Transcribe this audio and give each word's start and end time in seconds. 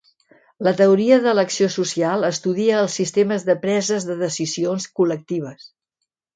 La 0.67 0.71
Teoria 0.77 1.19
d'elecció 1.25 1.67
social 1.73 2.25
estudia 2.31 2.81
els 2.85 2.97
sistemes 3.01 3.47
de 3.51 3.59
preses 3.67 4.11
de 4.11 4.19
decisions 4.25 4.93
col·lectives. 5.01 5.73